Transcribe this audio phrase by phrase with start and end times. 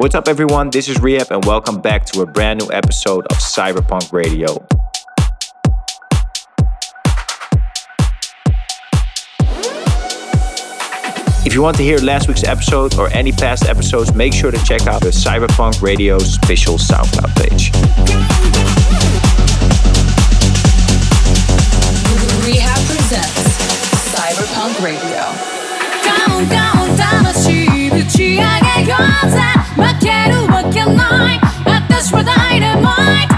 [0.00, 0.70] What's up, everyone?
[0.70, 4.64] This is R3HAB, and welcome back to a brand new episode of CYB3RPVNK Radio.
[11.44, 14.64] If you want to hear last week's episode or any past episodes, make sure to
[14.64, 17.72] check out the CYB3RPVNK Radio special SoundCloud page.
[22.46, 23.34] R3HAB presents
[24.14, 25.58] CYB3RPVNK Radio.
[26.08, 28.40] 魂を魂に打ち上げ
[28.90, 29.40] ようぜ
[29.76, 33.37] 負けるわけない私はダイナマイト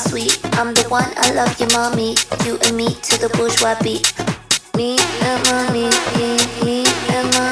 [0.00, 0.40] sweet.
[0.56, 2.16] I'm the one I love you, mommy.
[2.44, 4.12] You and me to the bourgeois beat.
[4.76, 7.49] Me and mommy, me, me and mommy.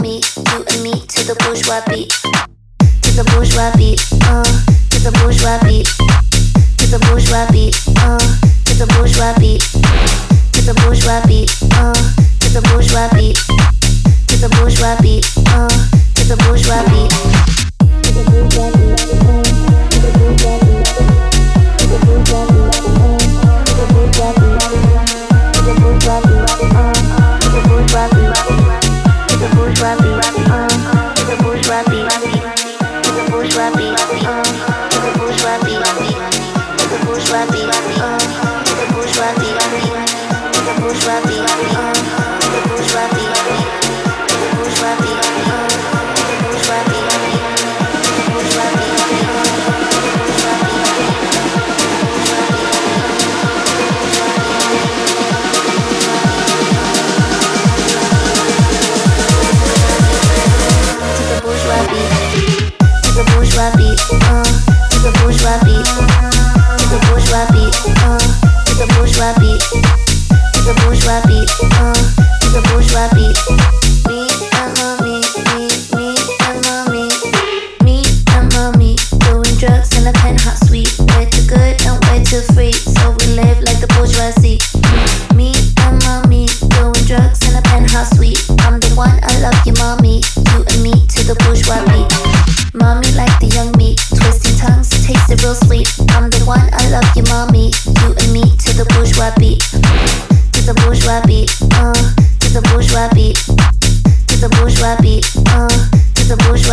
[0.00, 0.20] me,
[0.52, 2.10] you and me to the bourgeois beat.
[3.02, 4.44] To the bourgeois beat, uh,
[4.90, 5.86] to the bourgeois beat.
[6.78, 8.18] To the bourgeois beat, uh,
[8.64, 9.62] to the bourgeois beat.
[10.52, 11.94] To the bourgeois beat, uh,
[12.40, 13.36] to the bourgeois beat.
[14.28, 15.68] To the bourgeois beat, uh,
[16.14, 17.10] to the bourgeois beat.
[18.02, 19.45] To the bourgeois beat.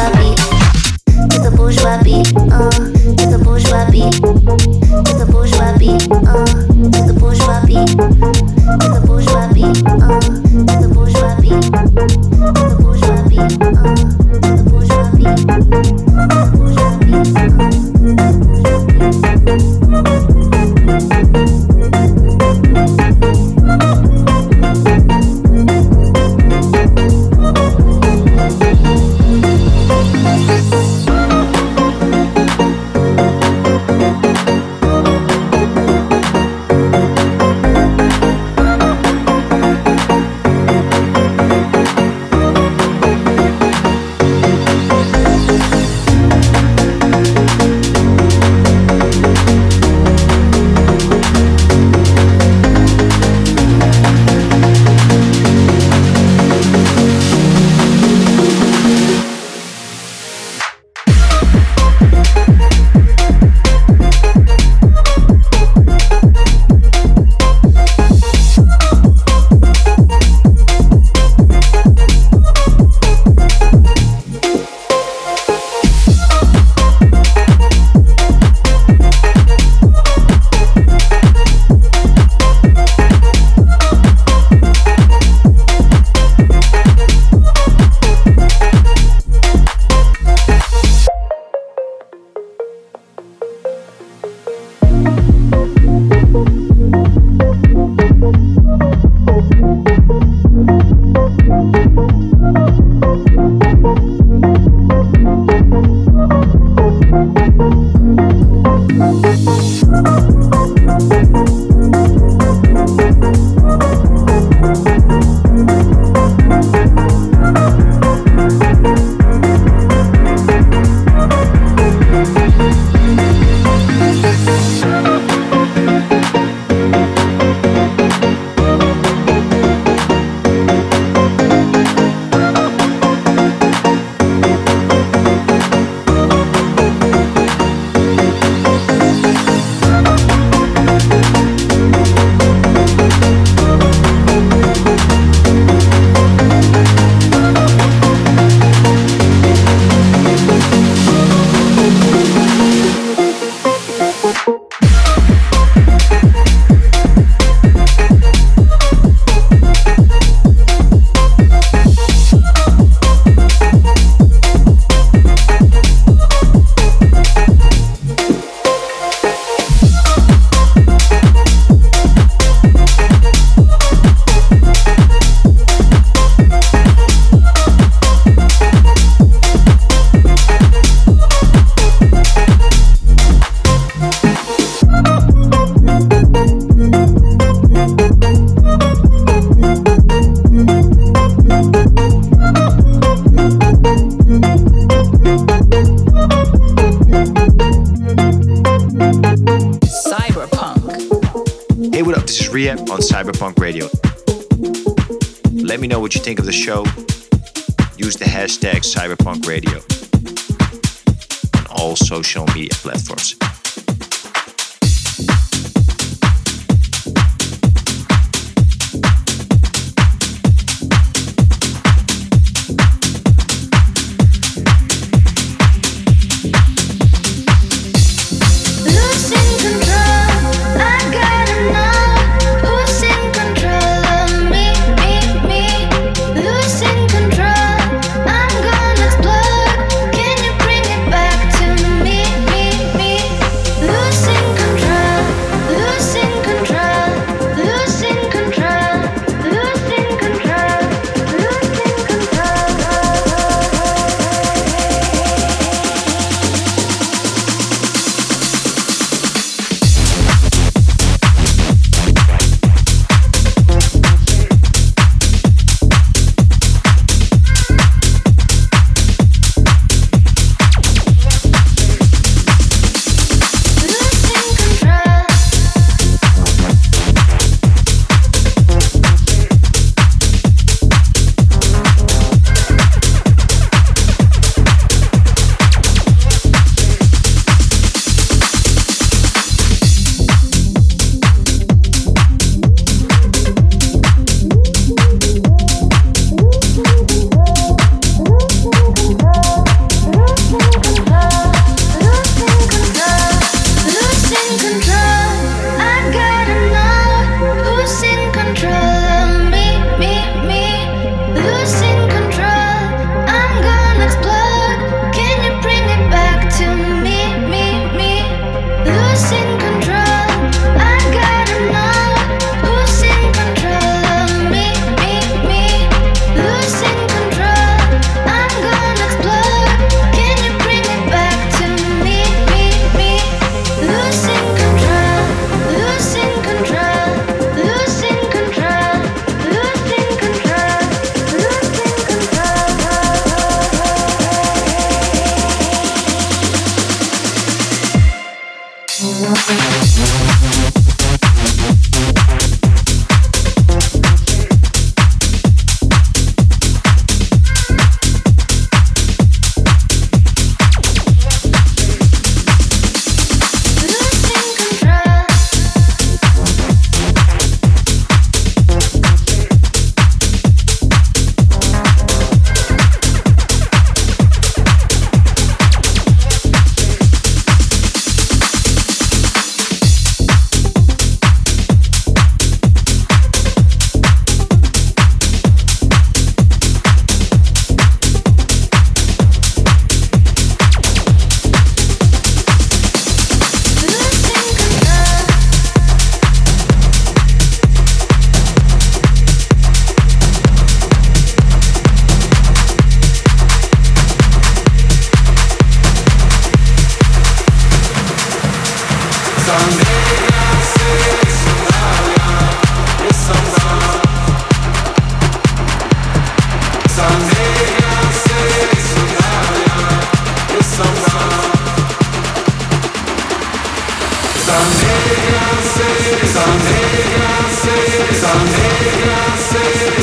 [0.03, 0.39] bourgeois beat.
[1.31, 2.35] It's a bourgeois beat.
[2.51, 2.69] Uh,
[3.19, 4.13] it's a bourgeois beat.
[5.07, 6.11] It's a bourgeois beat.
[6.11, 6.45] Uh,
[6.91, 7.89] it's a bourgeois beat.
[8.83, 9.85] It's a bourgeois beat.
[9.87, 10.19] Uh,
[10.67, 11.63] it's a bourgeois beat.
[12.43, 13.59] It's a bourgeois beat.
[13.63, 13.95] Uh,
[14.43, 15.33] it's a bourgeois beat.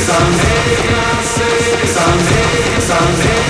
[0.01, 3.40] someday, someday, someday.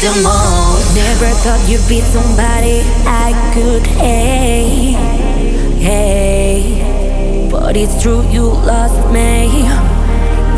[0.00, 0.94] the most.
[0.94, 4.96] Never thought you'd be somebody I could hate.
[5.76, 9.66] Hey, but it's true you lost me,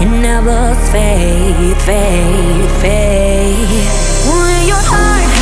[0.03, 4.29] and I lost faith, faith, faith.
[4.29, 5.42] When your heart.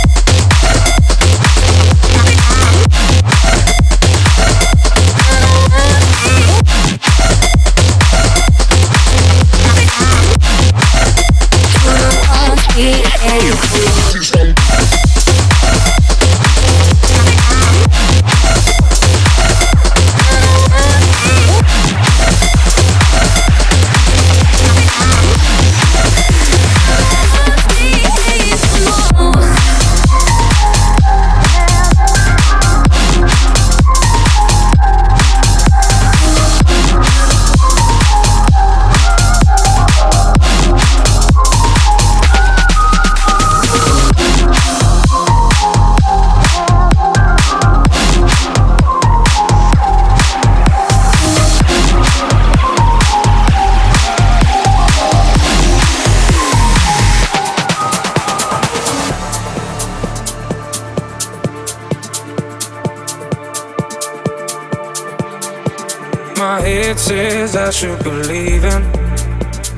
[66.99, 68.81] says I should believe in,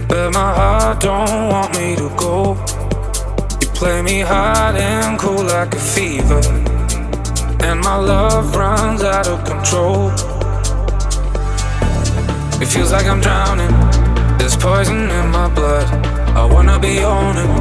[0.08, 2.56] but my heart don't want me to go.
[3.62, 6.42] You play me hot and cool like a fever,
[7.64, 10.10] and my love runs out of control.
[12.62, 13.72] It feels like I'm drowning.
[14.40, 15.88] There's poison in my blood.
[16.36, 17.54] I wanna be owning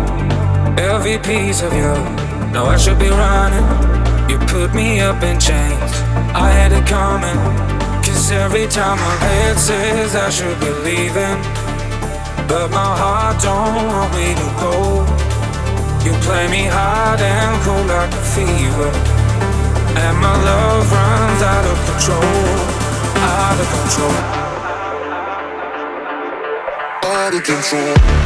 [0.78, 1.92] every piece of you.
[2.52, 3.66] No, I should be running.
[4.30, 5.92] You put me up in chains.
[6.34, 7.81] I had it coming.
[8.32, 11.36] Every time my head says I should be leaving.
[12.48, 15.04] But my heart don't want me to go.
[16.02, 18.90] You play me hard and cold like a fever.
[20.00, 22.48] And my love runs out of control.
[23.20, 24.16] Out of control.
[27.04, 28.21] Out of control.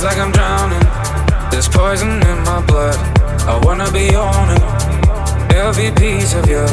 [0.00, 1.50] Feels like I'm drowning.
[1.50, 2.96] There's poison in my blood.
[3.46, 4.62] I wanna be owning
[5.52, 6.64] every piece of you.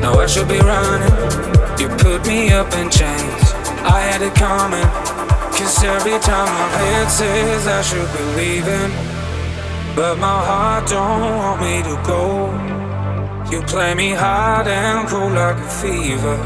[0.00, 1.14] No, I should be running.
[1.80, 3.44] You put me up in chains.
[3.94, 4.88] I had it coming.
[5.56, 8.90] Cause every time my head says I should be leaving,
[9.94, 12.52] but my heart don't want me to go.
[13.50, 16.36] You play me hard and cool like a fever,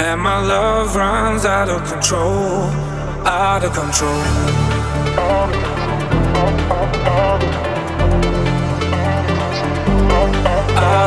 [0.00, 2.64] and my love runs out of control,
[3.24, 4.69] out of control.
[5.18, 5.50] Out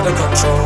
[0.08, 0.66] of control.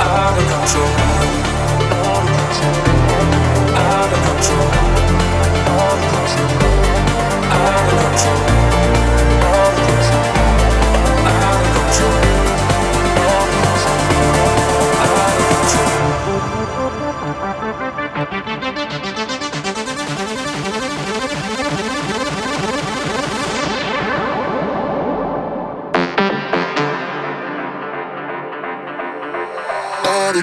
[0.00, 0.90] Out of control.
[3.76, 4.68] Out of control.
[7.50, 8.83] Out of control.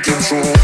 [0.01, 0.60] Control.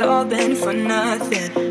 [0.00, 1.65] All been for nothing,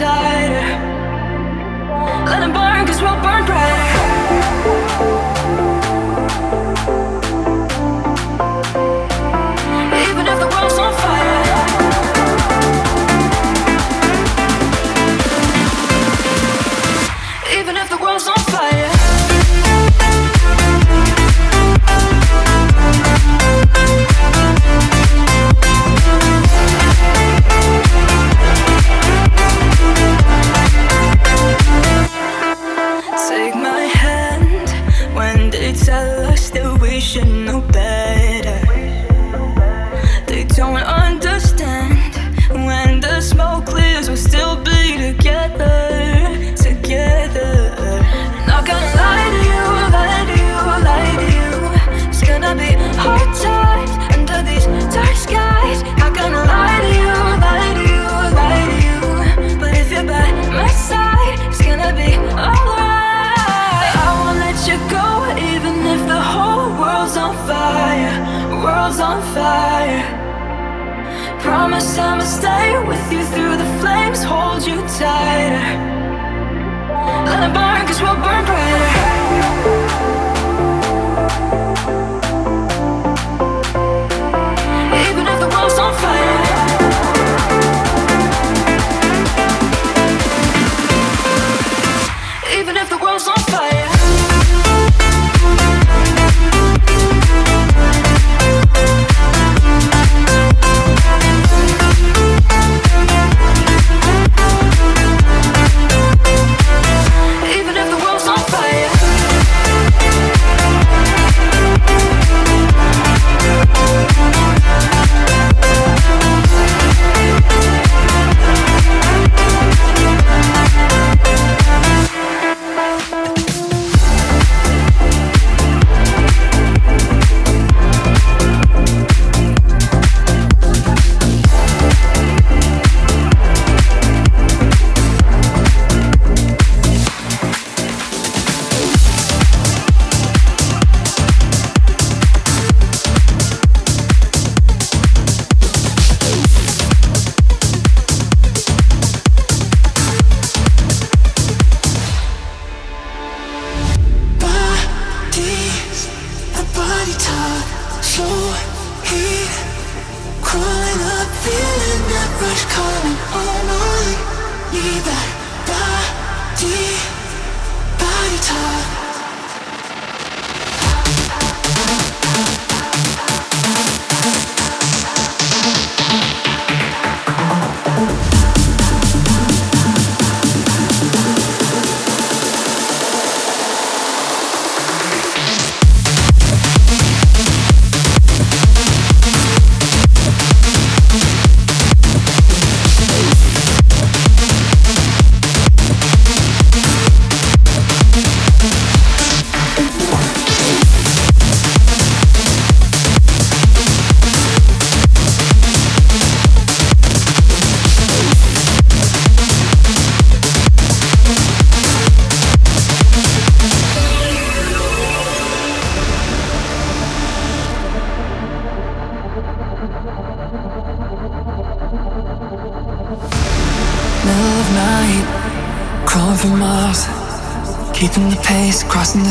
[0.00, 0.79] tighter.
[71.80, 75.64] I'ma stay with you through the flames, hold you tighter.
[77.24, 78.89] Let it burn, cause we'll burn brighter.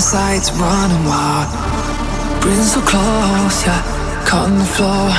[0.09, 1.45] Sights, running wild.
[2.41, 5.13] Breathing so close, yeah, on the floor.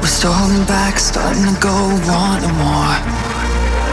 [0.00, 1.72] We're still holding back, starting to go,
[2.04, 2.98] wanting more.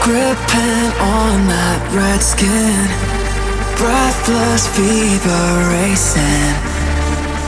[0.04, 2.84] Gripping on that red skin,
[3.80, 6.52] breathless fever racing,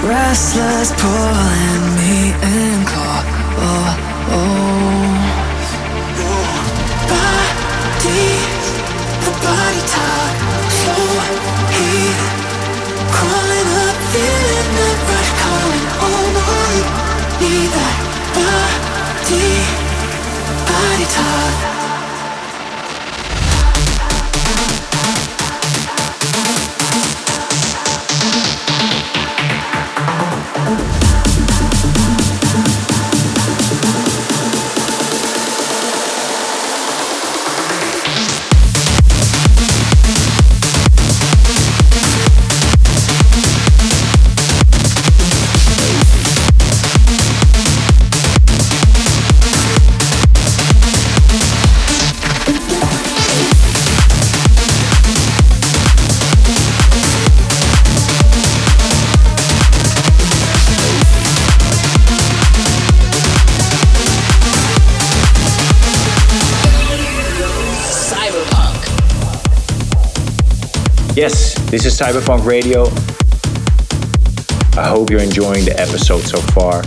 [0.08, 3.20] restless pulling me in, claw.
[3.68, 3.92] Oh,
[4.32, 4.71] oh.
[71.72, 72.84] This is CYB3RPVNK Radio.
[74.78, 76.82] I hope you're enjoying the episode so far.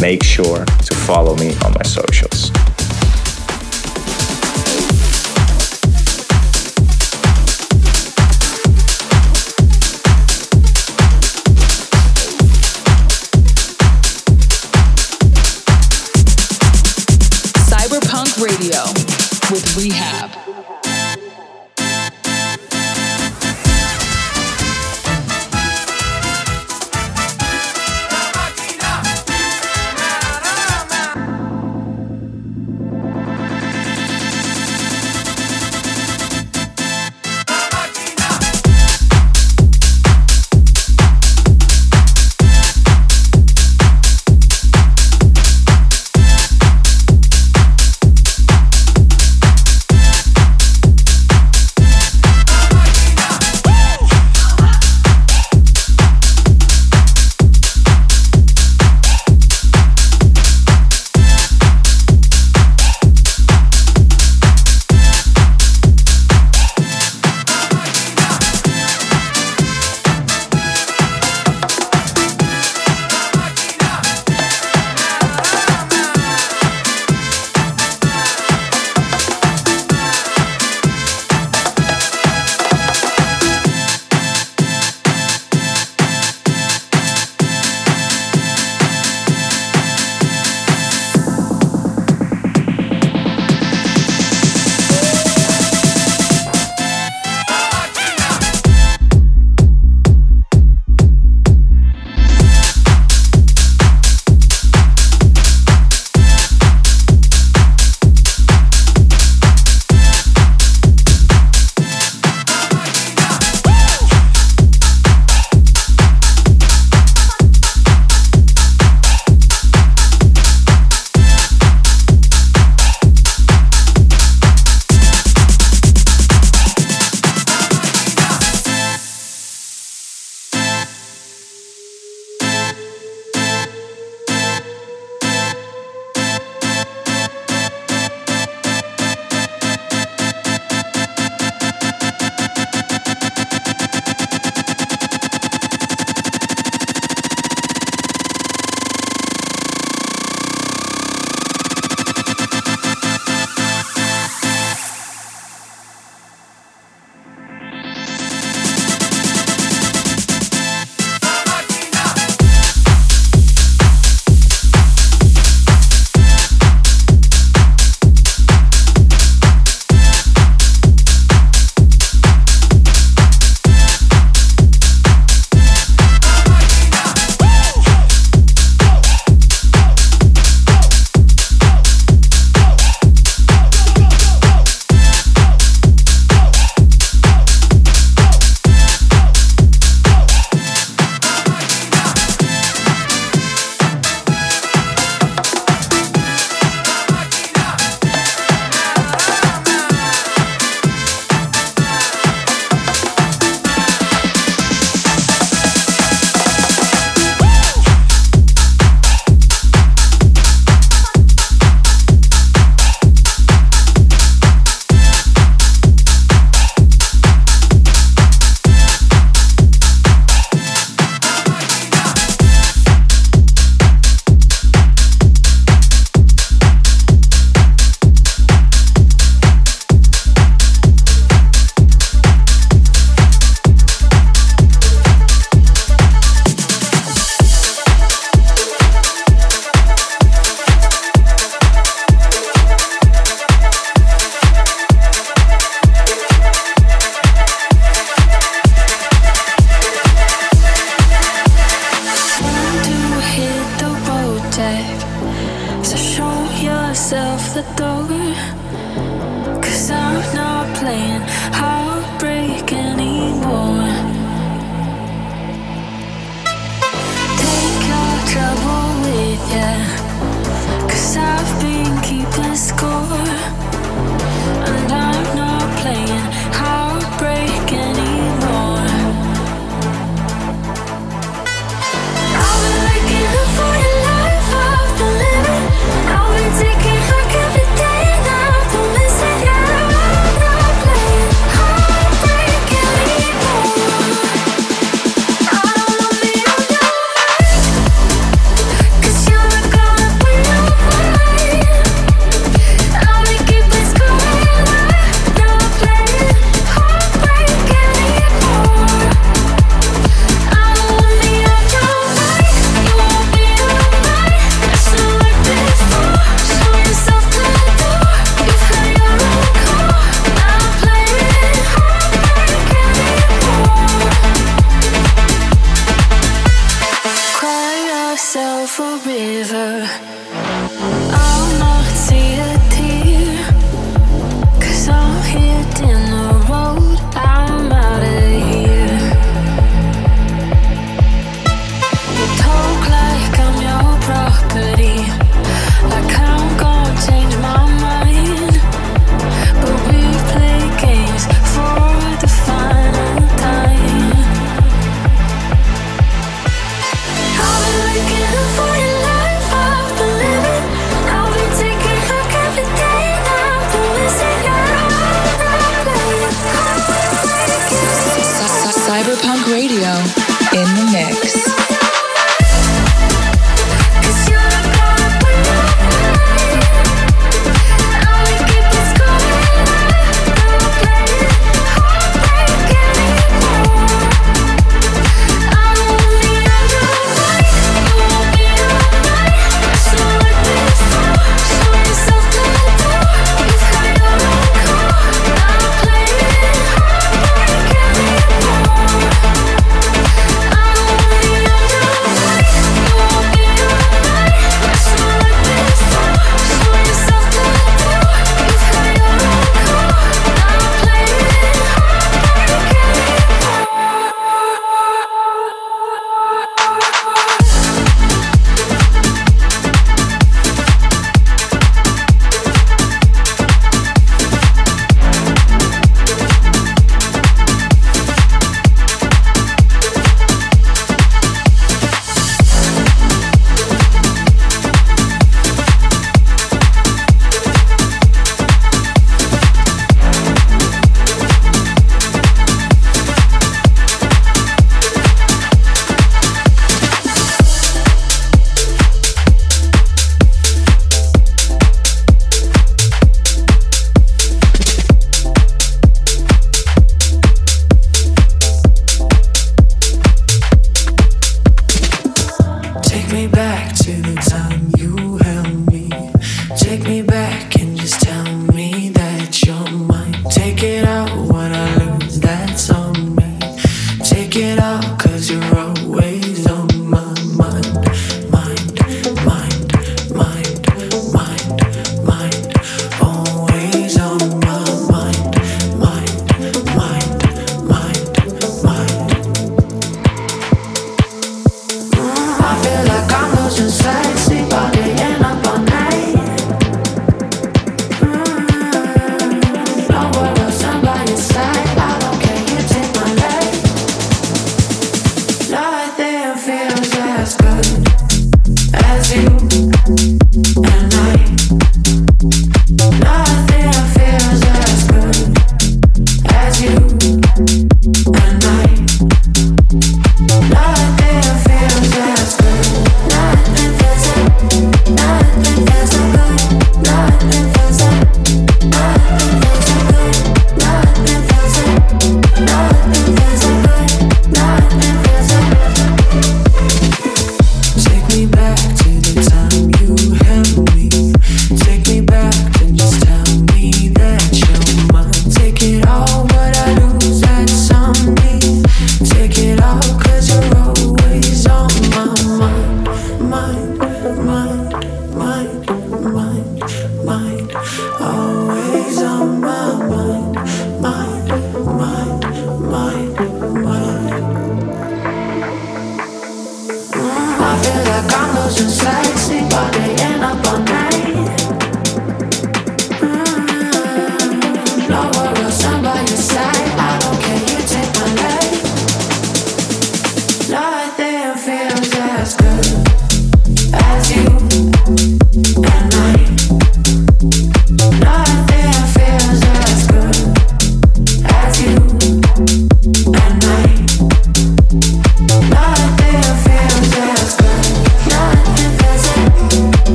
[0.00, 2.49] Make sure to follow me on my socials.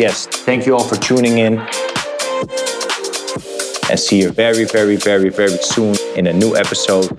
[0.00, 0.26] yes.
[0.26, 1.58] Thank you all for tuning in.
[3.88, 7.16] And see you very, very, very, very soon in a new episode.